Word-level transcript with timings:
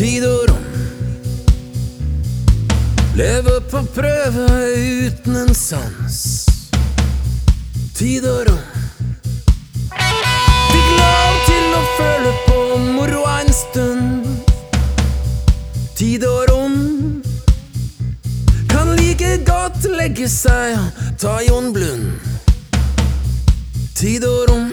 tid 0.00 0.24
og 0.24 0.48
rom. 0.48 0.66
Leve 3.14 3.60
på 3.70 3.82
prøve 3.94 4.46
uten 5.04 5.34
en 5.36 5.54
sans. 5.54 6.46
Tid 7.98 8.24
og 8.24 8.46
rom. 8.48 8.62
Fikk 10.70 10.88
lov 11.02 11.36
til 11.48 11.66
å 11.76 11.82
føle 11.98 12.32
på 12.46 12.56
moro 12.86 13.26
en 13.34 13.52
stund. 13.58 14.30
Tid 16.00 16.24
og 16.30 16.48
rom. 16.48 16.80
Kan 18.72 18.94
like 18.96 19.34
godt 19.44 19.84
legge 19.98 20.30
seg 20.32 20.78
og 20.80 21.20
ta 21.20 21.36
Jon 21.44 21.74
Blund. 21.76 22.08
Tid 24.00 24.24
og 24.24 24.48
rom. 24.48 24.72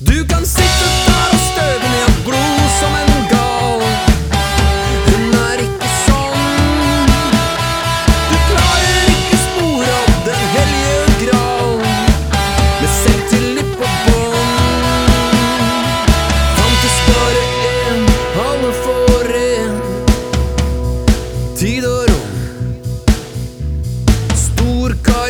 Du 0.00 0.16
kan 0.32 0.48
sitte 0.48 0.88
på 0.88 0.99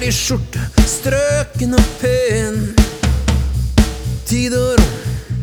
Stor 0.01 0.09
i 0.09 0.13
skjorte, 0.17 0.61
strøken 0.89 1.75
og 1.77 1.89
pen. 2.01 2.55
Tid 4.25 4.55
og 4.57 4.79
rom. 4.79 5.43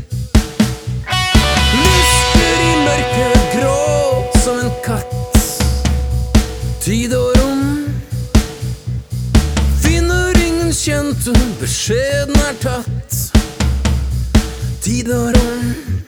Lyster 1.84 2.64
i 2.64 2.72
mørket, 2.88 3.44
grå 3.54 3.76
som 4.42 4.58
en 4.64 4.74
katt. 4.82 5.38
Tid 6.82 7.14
og 7.14 7.38
rom. 7.38 7.86
Finner 9.84 10.42
ingen 10.48 10.74
kjente, 10.74 11.38
beskjeden 11.62 12.42
er 12.48 12.58
tatt. 12.66 13.22
Tid 14.82 15.14
og 15.14 15.38
rom. 15.38 16.07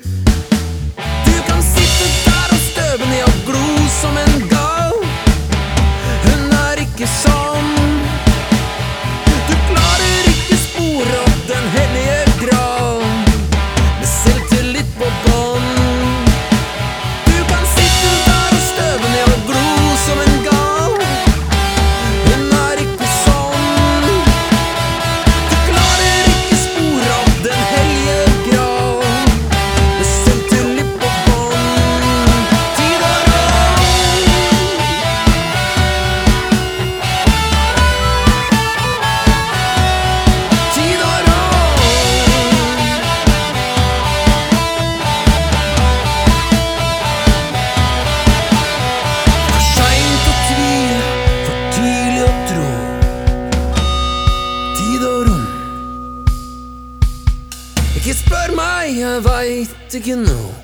Faith 59.60 59.76
to 59.90 60.00
you 60.00 60.16
know. 60.16 60.56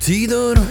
뒤돌아 0.00 0.62